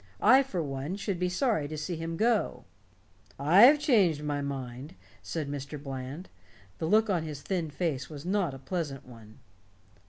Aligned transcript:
I 0.23 0.41
for 0.41 0.63
one 0.63 0.95
should 0.95 1.19
be 1.19 1.29
sorry 1.29 1.67
to 1.67 1.77
see 1.77 1.95
him 1.95 2.17
go." 2.17 2.65
"I've 3.37 3.77
changed 3.77 4.23
my 4.23 4.41
mind," 4.41 4.95
said 5.21 5.47
Mr. 5.47 5.77
Bland. 5.79 6.27
The 6.79 6.87
look 6.87 7.07
on 7.11 7.21
his 7.21 7.43
thin 7.43 7.69
face 7.69 8.09
was 8.09 8.25
not 8.25 8.55
a 8.55 8.57
pleasant 8.57 9.05
one. 9.07 9.37